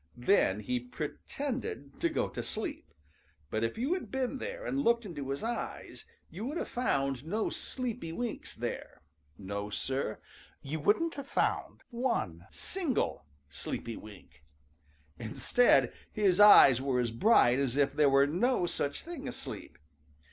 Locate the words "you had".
3.77-4.09